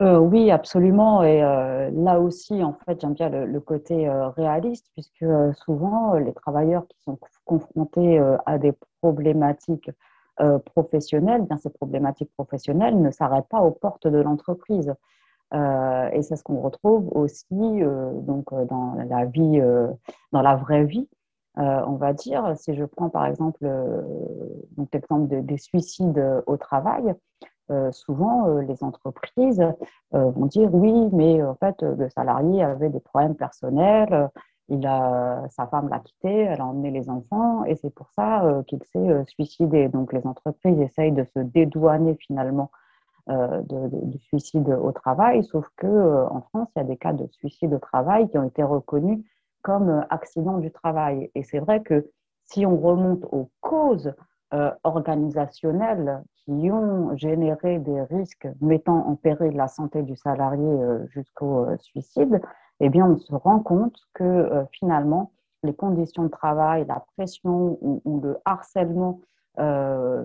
[0.00, 1.22] Euh, oui, absolument.
[1.24, 5.24] Et euh, là aussi, en fait, j'aime bien le, côté euh, réaliste, puisque
[5.64, 9.90] souvent, les travailleurs qui sont confrontés à des problématiques
[10.66, 14.94] professionnelles, bien ces problématiques professionnelles ne s'arrêtent pas aux portes de l'entreprise.
[15.52, 19.60] et c'est ce qu'on retrouve aussi donc, dans la vie,
[20.32, 21.08] dans la vraie vie.
[21.56, 23.66] on va dire, si je prends par exemple
[24.92, 27.14] l'exemple des suicides au travail,
[27.70, 29.60] euh, souvent euh, les entreprises
[30.14, 34.30] euh, vont dire oui, mais en fait le salarié avait des problèmes personnels,
[34.70, 38.62] il a, sa femme l'a quitté, elle a emmené les enfants et c'est pour ça
[38.66, 39.88] qu'il s'est suicidé.
[39.88, 42.70] Donc les entreprises essayent de se dédouaner finalement
[43.28, 47.74] du suicide au travail, sauf que en France il y a des cas de suicide
[47.74, 49.24] au travail qui ont été reconnus
[49.62, 51.30] comme accident du travail.
[51.34, 52.10] Et c'est vrai que
[52.44, 54.12] si on remonte aux causes
[54.54, 61.06] euh, organisationnelles qui ont généré des risques mettant en péril la santé du salarié euh,
[61.08, 62.40] jusqu'au euh, suicide,
[62.80, 65.32] eh bien, on se rend compte que finalement,
[65.64, 69.20] les conditions de travail, la pression ou, le harcèlement,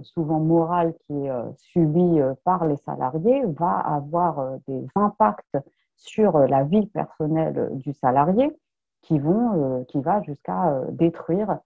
[0.04, 5.58] souvent moral, qui est subi par les salariés, va avoir des impacts
[5.98, 8.56] sur la vie personnelle du salarié
[9.02, 11.58] qui vont, qui va jusqu'à détruire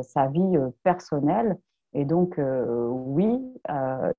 [0.00, 1.58] sa vie personnelle
[1.94, 4.12] et donc, euh, oui, euh,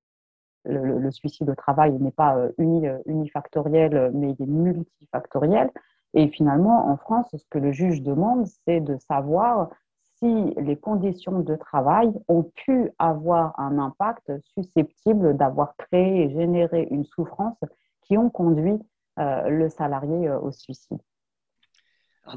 [0.64, 5.70] le, suicide au travail n'est pas euh, unifactoriel, mais il est multifactoriel.
[6.14, 9.70] Et finalement, en France, ce que le juge demande, c'est de savoir
[10.18, 16.86] si les conditions de travail ont pu avoir un impact susceptible d'avoir créé et généré
[16.90, 17.58] une souffrance
[18.02, 18.78] qui ont conduit
[19.16, 20.98] le salarié au suicide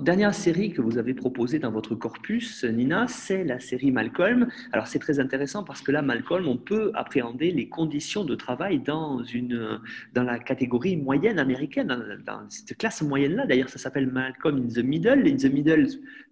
[0.01, 4.47] dernière série que vous avez proposée dans votre corpus, Nina, c'est la série Malcolm.
[4.71, 8.79] Alors, c'est très intéressant parce que là, Malcolm, on peut appréhender les conditions de travail
[8.79, 9.79] dans, une,
[10.13, 11.87] dans la catégorie moyenne américaine,
[12.25, 13.45] dans, cette classe moyenne-là.
[13.45, 15.27] D'ailleurs, ça s'appelle Malcolm in the Middle.
[15.27, 15.87] In the Middle,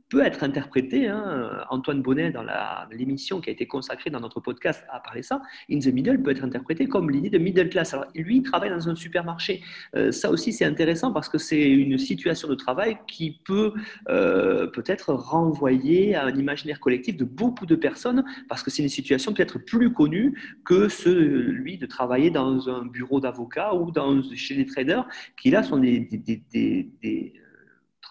[0.10, 2.46] peut être interprété, hein, Antoine Bonnet dans
[2.92, 5.42] l'émission qui a été consacrée dans notre podcast a parlé ça,
[5.72, 7.94] In the Middle peut être interprété comme l'idée de middle class.
[7.94, 9.62] Alors lui, il travaille dans un supermarché.
[9.96, 13.74] Euh, ça aussi, c'est intéressant parce que c'est une situation de travail qui peut
[14.10, 18.90] euh, peut-être renvoyer à un imaginaire collectif de beaucoup de personnes parce que c'est une
[18.90, 24.56] situation peut-être plus connue que celui de travailler dans un bureau d'avocat ou dans, chez
[24.56, 27.34] les traders qui là sont des, des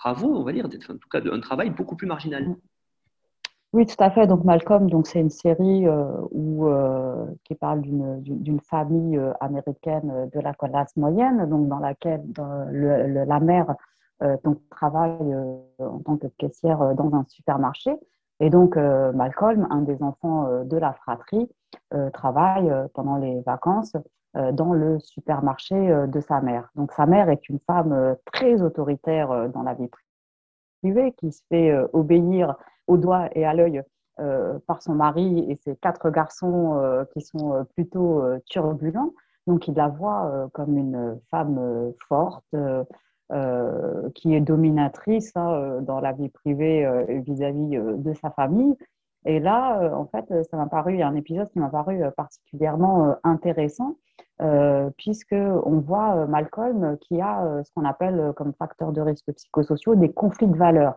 [0.03, 2.45] travaux, on va dire, en tout cas un travail beaucoup plus marginal.
[3.73, 4.27] Oui, tout à fait.
[4.27, 10.41] Donc Malcolm, donc c'est une série euh, euh, qui parle d'une famille euh, américaine de
[10.41, 12.23] la classe moyenne, donc dans laquelle
[13.33, 13.75] la mère
[14.45, 15.35] donc travaille
[15.81, 17.91] en tant que caissière dans un supermarché,
[18.39, 21.49] et donc Malcolm, un des enfants de la fratrie,
[22.13, 24.01] travaille pendant les vacances euh,
[24.35, 26.71] dans le supermarché euh, de sa mère.
[26.75, 29.91] Donc sa mère est une femme euh, très autoritaire dans la vie
[30.81, 32.57] privée, qui se fait obéir
[32.87, 33.83] au doigt et à l'œil
[34.67, 39.13] par son mari et ses quatre garçons qui sont plutôt turbulents.
[39.47, 42.45] Donc il la voit comme une femme forte,
[44.15, 46.85] qui est dominatrice hein, dans la vie privée
[47.25, 48.77] vis-à-vis de sa famille.
[49.25, 53.97] Et là, en fait, ça m'a paru, un épisode qui m'a paru particulièrement intéressant
[54.41, 59.31] euh, puisqu'on voit euh, Malcolm qui a euh, ce qu'on appelle comme facteur de risque
[59.33, 60.97] psychosociaux des conflits de valeurs.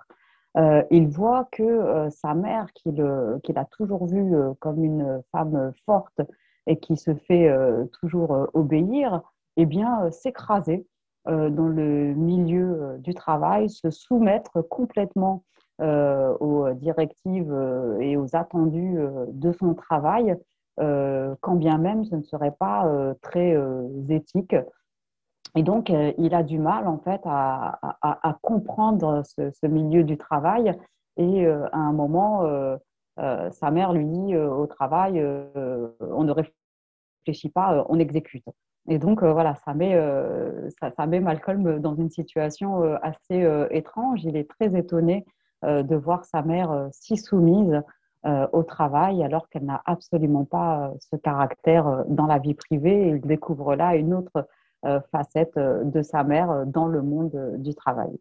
[0.89, 6.21] il voit que sa mère, qu'il a toujours vue comme une femme forte
[6.65, 7.53] et qui se fait
[7.99, 9.21] toujours obéir,
[9.57, 10.87] eh bien, s'écraser
[11.25, 15.43] dans le milieu du travail, se soumettre complètement
[15.81, 17.53] aux directives
[17.99, 20.35] et aux attendus de son travail euh,
[20.77, 24.55] quand bien même ce ne serait pas euh, très euh, éthique.
[25.57, 27.79] Et donc, il a du mal en fait à,
[28.41, 30.77] comprendre ce, milieu du travail.
[31.15, 32.43] Et à un moment,
[33.15, 38.43] sa mère lui dit au travail, on ne réfléchit pas, on exécute.
[38.89, 39.97] Et donc, voilà, ça met,
[40.77, 44.25] ça, met Malcolm dans une situation assez étrange.
[44.25, 45.25] Il est très étonné
[45.63, 47.81] de voir sa mère si soumise euh,
[48.53, 53.09] au travail alors qu'elle n'a absolument pas euh, ce caractère euh, dans la vie privée.
[53.09, 54.47] Il découvre là une autre
[55.11, 58.19] facette de sa mère dans le monde du travail.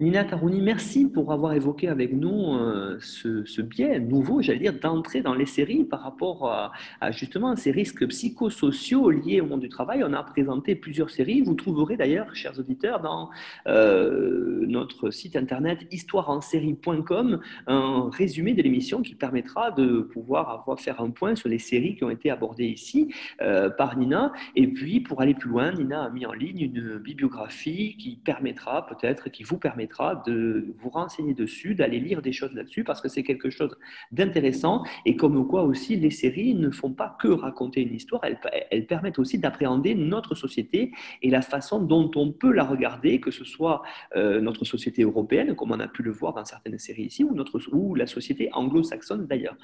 [0.00, 5.22] Nina Tarouni, merci pour avoir évoqué avec nous euh, ce, biais nouveau, j'allais dire, d'entrer
[5.22, 6.72] dans les séries par rapport à,
[7.12, 10.02] justement ces risques psychosociaux liés au monde du travail.
[10.02, 11.42] On a présenté plusieurs séries.
[11.42, 13.30] Vous trouverez d'ailleurs, chers auditeurs, dans
[13.68, 17.38] euh, notre site internet histoireensérie.com
[17.68, 21.94] un résumé de l'émission qui permettra de pouvoir avoir, faire un point sur les séries
[21.94, 24.32] qui ont été abordées ici euh, par Nina.
[24.56, 28.88] Et puis, pour aller plus loin, Nina a mis en ligne une bibliographie qui permettra
[28.88, 29.83] peut-être, qui vous permettra
[30.26, 33.76] de vous renseigner dessus, d'aller lire des choses là-dessus, parce que c'est quelque chose
[34.12, 38.86] d'intéressant, et comme quoi aussi les séries ne font pas que raconter une histoire, elles,
[38.86, 43.44] permettent aussi d'appréhender notre société et la façon dont on peut la regarder, que ce
[43.44, 43.82] soit
[44.16, 47.94] euh, notre société européenne, comme on a pu le voir dans certaines séries ici, ou,
[47.94, 49.56] la société anglo-saxonne d'ailleurs.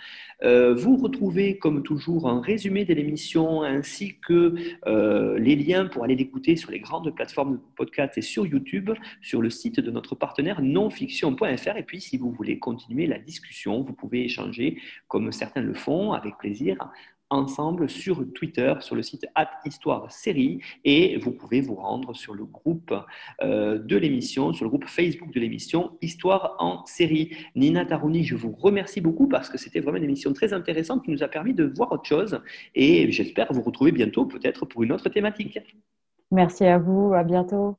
[0.43, 4.55] Euh, vous retrouvez comme toujours un résumé de l'émission ainsi que
[4.87, 8.91] euh, les liens pour aller l'écouter sur les grandes plateformes de podcast et sur YouTube,
[9.23, 11.77] sur le site de notre partenaire nonfiction.fr.
[11.77, 16.13] Et puis, si vous voulez continuer la discussion, vous pouvez échanger, comme certains le font,
[16.13, 16.77] avec plaisir,
[17.31, 19.27] ensemble sur Twitter, sur le site
[19.65, 22.93] Histoire Série, et vous pouvez vous rendre sur le groupe
[23.43, 27.31] euh, de l'émission, sur le groupe Facebook de l'émission Histoire en série.
[27.55, 31.11] Nina Tarouni, je vous remercie beaucoup parce que c'était vraiment une émission très intéressante qui
[31.13, 32.41] nous a permis de voir autre chose,
[32.75, 35.59] et j'espère vous retrouver bientôt peut-être pour une autre thématique.
[36.33, 37.77] Merci à vous, à bientôt.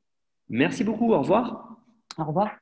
[0.48, 1.81] Merci beaucoup, au revoir.
[2.18, 2.61] Au revoir.